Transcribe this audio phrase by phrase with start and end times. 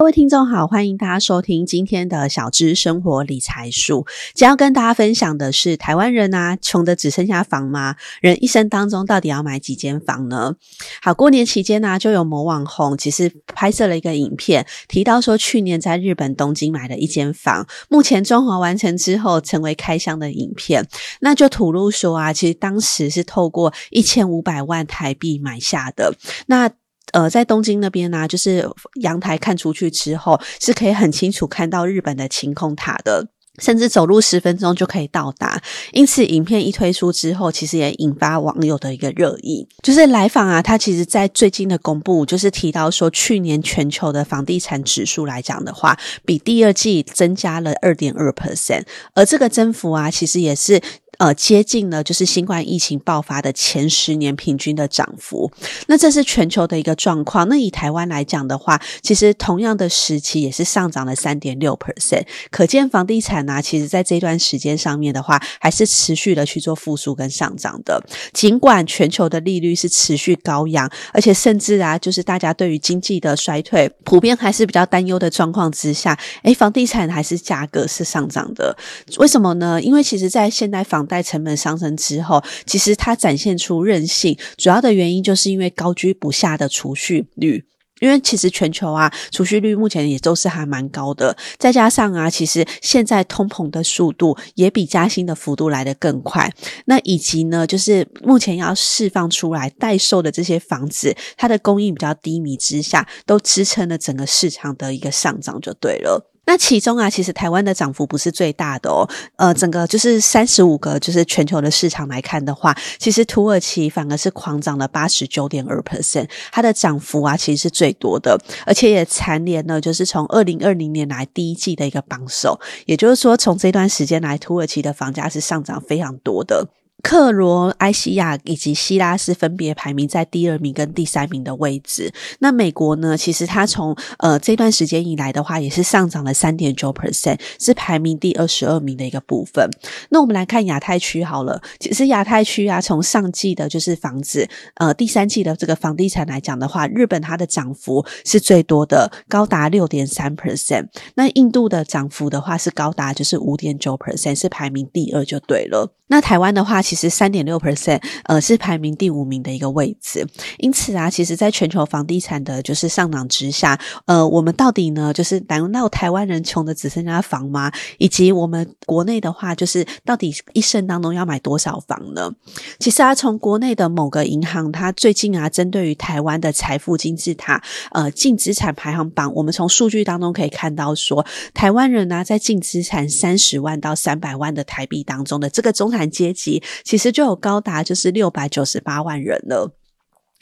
[0.00, 4.06] 各位听众好，欢迎大家收听今天的小资生活理财树。
[4.32, 7.96] 今天要跟大家分享的是，台湾人啊，穷得只剩下房吗？
[8.20, 10.54] 人一生当中到底要买几间房呢？
[11.02, 20.86] 好，过年期间呢、就有某网红其实拍摄了一个影片，提到说去年在日本东京买了一间房，目前装潢完成之后成为开箱的影片，
[21.22, 26.14] 那就吐露说啊，其实当时是透过一千五百万台币买下的。
[26.46, 26.70] 那
[27.12, 28.68] 呃，在东京那边呢、就是
[29.00, 35.60] 阳台看出去之后，是可以很清楚看到日本的晴空塔的，甚至走路十分钟就可以到达。
[35.92, 39.66] 因此，影片一推出之后，其实也引发网友的一个热议。
[39.82, 50.80] 就是来访啊，他其实在最近的公布，就是提到说，去年全球的房地产指数来讲的话，比第二季增加了二点二 percent，而这个增幅啊，其实也是。
[51.18, 55.50] 呃，接近了就是新冠疫情爆发的前十年平均的涨幅。
[55.88, 57.48] 那这是全球的一个状况。
[57.48, 62.22] 那以台湾来讲的话，其实同样的时期也是上涨了三点六 percent。
[62.50, 68.00] 可见房地产呢、啊，其实在这段时间上面的话，还是持续的去做复苏跟上涨的。
[68.32, 78.76] 尽管全球的利率是持续高扬，而且甚至啊，就是大家对于经济的衰退普遍还是比较担忧的状况之下，诶，房地产还是价格是上涨的。
[79.16, 79.82] 为什么呢？
[79.82, 87.64] 因为其实在现代房贷成本上升之后，其实它展现出韧性，主要的原因就是因为高居不下的储蓄率。
[88.00, 96.48] 因为其实全球啊，储蓄率目前也都是还蛮高的，再加上啊，其实现在通膨的速度也比加薪的幅度来得更快。
[96.84, 106.30] 那以及呢，就是目前要释放出来待售的这些房子，它的供应比较低迷之下，都支撑了整个市场的一个上涨，就对了。
[106.48, 109.06] 那其中啊，其实台湾的涨幅不是最大的哦。
[109.36, 122.58] 呃，整个就是三十五个，就是全球的市场来看的话，其实土耳其反而是狂涨了八十九点二 percent，它的涨幅啊其实是最多的，而且也蝉联了就是从二零二零年来第一季的一个榜首。
[122.86, 126.66] 也就是说，从这段时间来，土耳其的房价是上涨非常多的。
[127.02, 132.12] 克罗埃西亚以及希腊是分别排名在第二名跟第三名的位置。
[132.40, 133.16] 那美国呢？
[133.16, 139.68] 其实它从呃这段时间以来的话，也是上涨了三点九 percent，是排名第二十二名的一个部分。
[140.10, 141.62] 那我们来看亚太区好了。
[141.78, 150.88] 其实亚太区啊，从上季的就是房子，呃，第三季的这个房地产来讲的话，日本它的涨幅是最多的，高达六点三 percent。
[151.14, 155.94] 那印度的涨幅的话是高达就是五点九 percent，是排名第二就对了。
[156.10, 160.26] 那台湾的话，其实三点六 percent，呃，是排名第五名的一个位置。
[160.56, 167.70] 因此啊，其实在全球房地产的就是上涨之下，呃，我们到底呢，就是难道台湾人穷的只剩下房吗？
[167.98, 172.32] 以及我们国内的话，就是到底一生当中要买多少房呢？
[172.78, 177.62] 其实啊，从国内的某个银行，它最近啊，针对于台湾的财富金字塔，
[177.92, 189.77] 呃，净资产排行榜，我们从数据当中可以看到说，台湾人呢、啊，在净资产三十万到三百万的台币当中的这个中产阶级其实就有高达就是六百九十八万人了。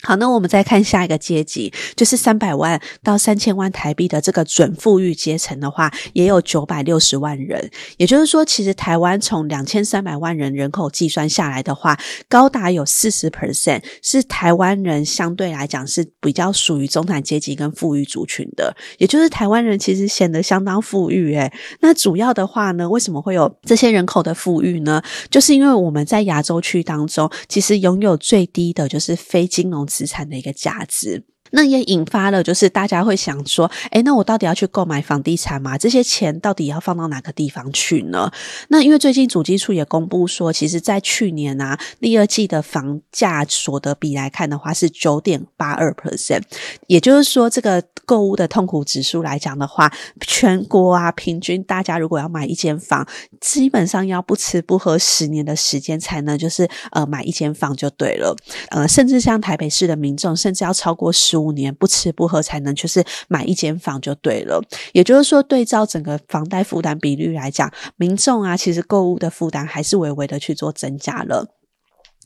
[0.03, 7.71] 好，那我们再看下一个阶级，就是三百万到三千万台币的这个准富裕阶层的话，也有九百六十万人。
[7.97, 11.99] 也就是说，其实台湾从两千三百万人人口计算下来的话，
[12.29, 18.77] 高达有四十 percent 是台湾人相对来讲是比较属于中产阶级跟富裕族群的。
[18.99, 21.51] 也就是台湾人其实显得相当富裕，诶。
[21.81, 25.03] 那主要的话呢，为什么会有这些人口的富裕呢？
[25.31, 31.25] 就是因为我们在亚洲区当中，其实拥有最低的就是非金融资产的一个价值。
[31.51, 35.79] 那也引发了，就是大家会想说，诶，那我到底要去购买房地产吗？
[35.79, 38.31] 这些钱到底要放到哪个地方去呢？
[38.69, 46.43] 那因为最近主基处也公布说，其实在去年啊，第二季的房价所得比来看的话是九点八二 percent，
[46.89, 53.07] 也就是说，这个购物的痛苦指数来讲的话，全国啊平均大家如果要买一间房，
[53.41, 58.37] 基本上要不吃不喝十年的时间才能就是呃买一间房就对了，
[58.71, 61.36] 呃，甚至像台北市的民众，甚至要超过十。
[61.37, 64.61] 五年不吃不喝才能就是买一间房就对了，
[64.93, 71.47] 也就是说，对照整个房贷负担比率来讲，民众啊，其实购物的负担还是微微的去做增加了。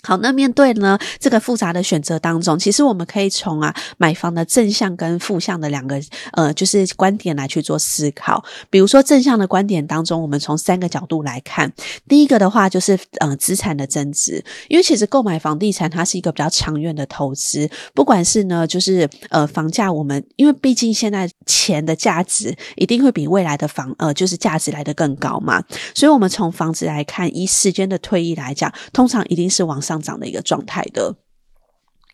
[0.02, 6.00] 好，那面对呢这个复杂的选择当中，其实我们可以从啊买房的正向跟负向的两个
[6.32, 8.42] 呃就是观点来去做思考。
[8.70, 11.70] 比如说正向的观点当中，我们从三个角度来看。
[12.08, 25.62] 第一个的话就是呃资产的增值，因为其实购买房地产它是一个比较长远的投资，不管是呢就是呃房价，我们因为毕竟现在钱的价值一定会比未来的房呃就是价值来得更高嘛，
[25.94, 29.78] 所以我们从房子来看，以时间的推移来讲，通常一定是往。
[29.90, 31.16] 上涨的一个状态的，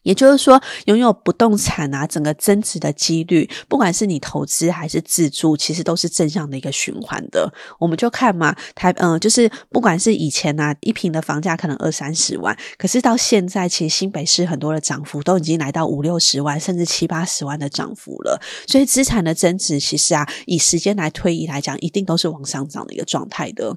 [0.02, 7.52] 也就是说，拥有不动产啊，整个增值的几率，不管是你投资还是自住，其实都是正向的一个循环的。
[7.78, 18.40] 我们就看嘛，台嗯、就是不管是以前啊，一平的房价可能二三十万，可是到现在，其实新北市很多的涨幅都已经来到五六十万，甚至七八十万的涨幅了。
[18.66, 23.76] 所以资产的增值，其实啊，以时间来推移来讲，一定都是往上涨的一个状态的。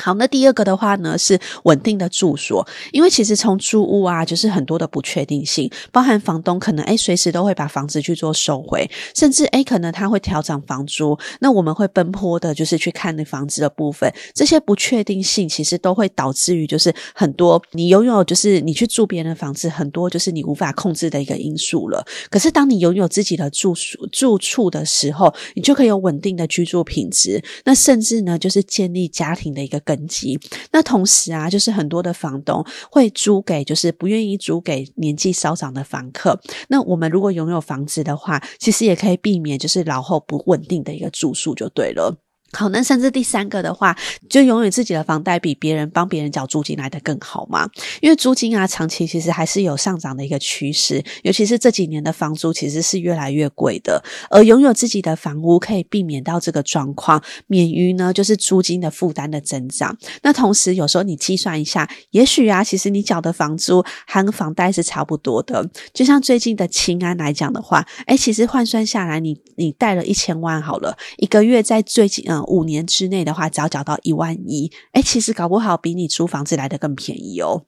[0.00, 22.02] 好，那第二个的话呢，是稳定的住所，因为其实从租屋啊，就是很多的不确定性，包含房东可能诶随时都会把房子去做收回，甚至诶可能他会调涨房租，那我们会奔波的，就是去看那房子的部分，这些不确定性其实都会导致于就是很多你拥有就是你去住别人的房子，很多就是你无法控制的一个因素了。
[22.30, 29.78] 可是当你拥有自己的住所住处的时候，你就可以有稳定的居住品质，那甚至呢就是建立家庭的一个。
[29.90, 30.38] 根基。
[30.70, 36.40] 那同时啊，就是很多的房东会租给，就是不愿意租给年纪稍长的房客。
[36.68, 42.16] 那我们如果拥有房子的话，其实也可以避免就是老后不稳定的一个住宿就对了。
[42.52, 43.96] 好，那甚至第三个的话，
[44.28, 47.68] 就拥有自己的房贷比别人帮别人缴租金来得更好嘛？
[48.00, 54.02] 因为租金啊，长期其实还是有上涨的一个趋势，尤其是这几年的房租其实是越来越贵的。
[54.30, 59.96] 而拥有自己的房屋可以避免到这个状况，免于呢就是租金的负担的增长。
[60.22, 65.64] 那同时有时候你计算一下，也许啊，其实你缴的房租含房贷是差不多的。
[65.94, 72.39] 就像最近的青安来讲的话，诶，其实换算下来，你你贷了一千万好了，一个月在最近嗯。
[72.44, 77.64] 五年之内的话，只要缴到一万一，哎，其实搞不好比你租房子来的更便宜哦。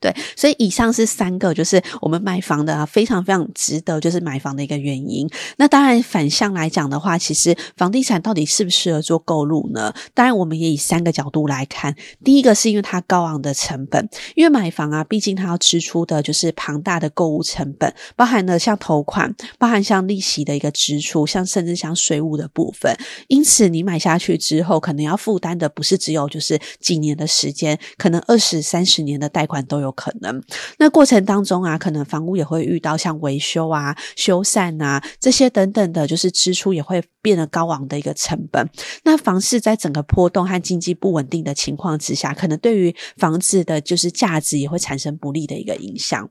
[0.00, 5.28] 对，所以以上是三个，就是我们买房的啊，非常非常值得，就是买房的一个原因。
[5.56, 9.92] 那当然反向来讲的话，其实房地产到底适不适合做购入呢？
[10.14, 11.96] 当然，我们也以三个角度来看。
[12.22, 22.96] 第一个是因为它高昂的成本，因为买房啊，毕竟它要支出的就是庞大的购物成本，包含了像头款，包含像利息的一个支出，像甚至像税务的部分。
[23.26, 29.87] 因此，你买下去之后，可能要负担的不是只有就是几年的时间，可能二十三十年的贷款都有。
[29.88, 30.40] 有可能，
[30.78, 38.68] 那过程当中啊，可能房屋也会遇到像维修啊、修缮啊这些等等的，就是支出也会变得高昂的一个成本。
[39.04, 46.28] 那房市在整个波动和经济不稳定的情况之下，可能对于房子的就是价值也会产生不利的一个影响。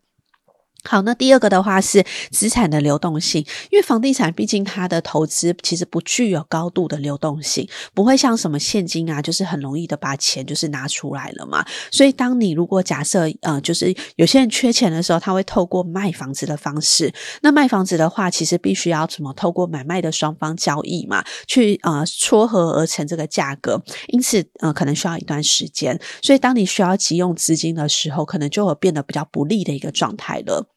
[0.87, 11.65] 好，那第二个的话是资产的流动性，因为房地产毕竟它的投资其实不具有高度的流动性，不会像什么现金啊，就是很容易的把钱就是拿出来了嘛。
[11.91, 17.13] 所以，当你如果假设呃，就是有些人缺钱的时候，他会透过卖房子的方式。
[17.41, 25.99] 那卖房子的话，其实必须要怎么透过买卖的双方交易嘛，去呃撮合而成这个价格，因此呃可能需要一段时间。
[26.21, 30.69] 所以，当你需要急用资金的时候，可能就会变得比较不利的一个状态了。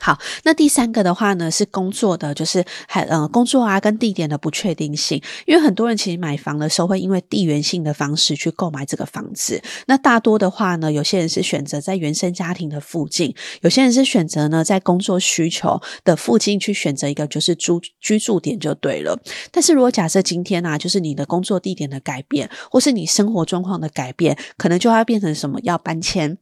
[0.00, 9.62] 好，那第三个的话呢，是工作的，就是还呃工作啊跟地点的不确定性，因为很多人其实买房的时候会因为地缘性的方式去购买这个房子。
[9.86, 19.20] 那大多的话呢，有些人是选择在原生家庭的附近，有些人是选择呢在工作需求的附近去选择一个就是住居住点就对了。
[19.50, 26.38] 但是如果假设今天啊，就是你的工作地点的改变，或是你生活状况的改变，可能就要变成什么要搬迁。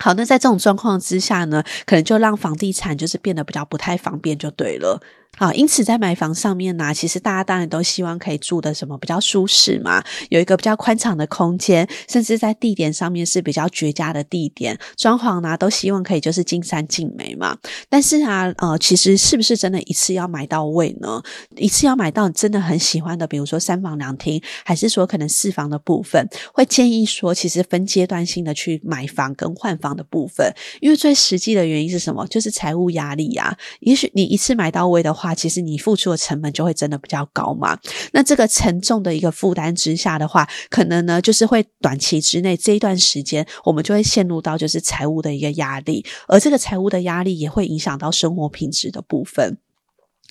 [0.00, 4.98] 好，那在这种状况之下呢，可能就让房地产就是变得比较不太方便，就对了。
[5.38, 17.56] 好，因此在买房上面呢，其实大家当然都希望可以住的什么比较舒适嘛，有一个比较宽敞的空间，甚至在地点上面是比较绝佳的地点，装潢呢都希望可以就是尽善尽美嘛。
[17.88, 21.22] 但是啊，呃，其实是不是真的一次要买到位呢？
[21.56, 32.26] 一次要买到你真的很喜欢的，比如说三房两厅，还是说可能四房的部分，会建议说其实分阶段性的去买房跟换房的部分，因为最实际的原因是什么？
[32.26, 33.56] 就是财务压力呀。
[33.80, 37.78] 也许你一次买到位的话，话其实你付出的成本就会真的比较高嘛。
[38.12, 49.58] 那这个沉重的一个负担之下的话，可能呢就是会短期之内这一段时间，我们就会陷入到就是财务的一个压力，而这个财务的压力也会影响到生活品质的部分。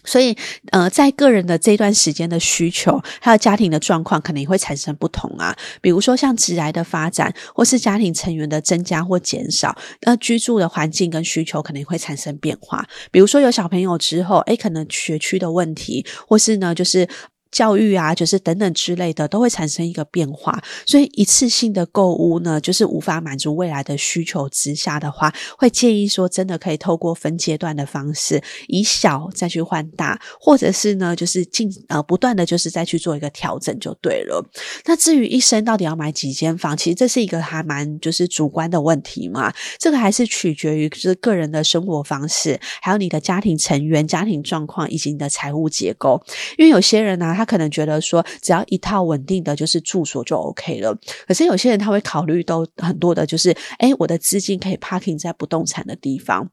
[0.04, 0.36] 所以，
[0.72, 5.56] 呃，在个人的这段时间的需求，还有家庭的状况，可能也会产生不同啊。
[5.82, 12.88] 比如说，像直癌的发展，或是家庭成员的增加或减少，那居住的环境跟需求可能会产生变化。
[13.12, 17.08] 比如说，有小朋友之后，诶，可能学区的问题，或是呢，就是。
[17.52, 20.62] 教育啊，就是等等之类的，都会产生一个变化。
[20.86, 34.44] 所以一次性的购物呢，就是无法满足未来的需求之下的话，会建议说，真的可以透过分阶段的方式，以小再去换大，或者是呢，就是进呃不断的就是再去做一个调整就对了。
[34.86, 39.52] 那至于一生到底要买几间房，其实这是一个还蛮就是主观的问题嘛。
[39.78, 46.22] 这个还是取决于就是个人的生活方式，还有你的家庭成员、家庭状况以及你的财务结构。
[46.58, 50.94] 因为有些人呢、他可能觉得说，只要一套稳定的就是住所就 OK 了。
[51.26, 56.50] 可是有些人他会考虑到很多的，就是哎，我的资金可以 parking 在不动产的地方。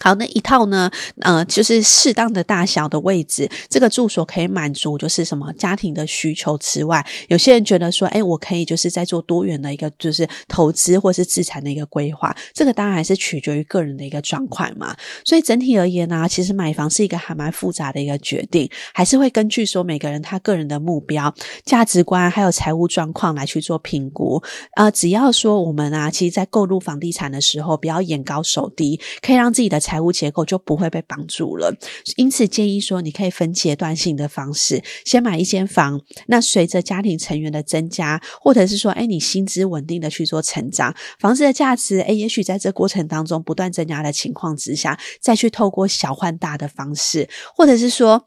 [0.00, 0.88] 好，那一套呢，
[1.22, 14.96] 呃，就是适当的大小的位置，这个住所可以满足就是什么家庭的需求之外，有些人觉得说，诶，我可以就是在做多元的一个就是投资或是资产的一个规划，这个当然还是取决于个人的一个状况嘛。
[15.24, 24.40] 所以整体而言呢，其实买房是一个还蛮复杂的一个决定，还是会根据说每个人他个人的目标、价值观还有财务状况来去做评估。
[24.76, 29.82] 呃，只要说我们啊，其实在购入房地产的时候，不要眼高手低，可以让自己的。
[29.88, 31.74] 财务结构就不会被绑住了，
[32.16, 47.26] 因此建议说，你可以分阶段性的方式，先买一间房，那随着家庭成员的增加，或者是说，诶，你薪资稳定的去做成长，房子的价值，诶，也许在这过程当中不断增加的情况之下，再去透过小换大的方式，
[47.56, 48.26] 或者是说。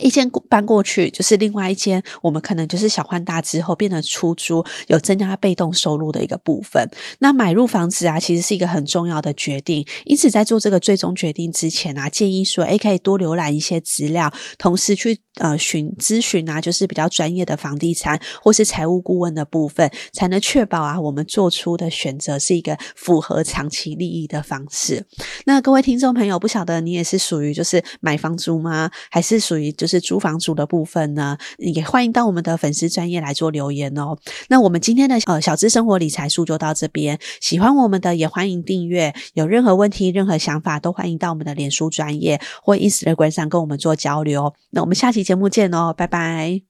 [0.00, 6.88] 一间搬过去，就是另外一间，我们可能就是小换大之后变得出租，有增加被动收入的一个部分。
[7.18, 9.84] 那买入房子啊，其实是一个很重要的决定。
[10.04, 25.04] 因此，在做这个最终决定之前啊，建议说，诶，可以多浏览一些资料，同时去呃询咨询啊，就是比较专业的房地产或是财务顾问的部分，才能确保啊，我们做出的选择是一个符合长期利益的方式。
[25.44, 28.88] 那各位听众朋友，不晓得你也是属于就是买房族吗？
[29.10, 29.71] 还是属于？
[29.72, 34.16] 就是租房主的部分呢，也欢迎到我们的粉丝专业来做留言哦。
[34.48, 39.14] 那我们今天的呃小资生活理财术就到这边，喜欢我们的也欢迎订阅。
[39.34, 44.54] 有任何问题、任何想法，都欢迎到我们的脸书专业或 Instagram 上跟我们做交流。
[44.70, 46.62] 那我们下期节目见哦，拜拜。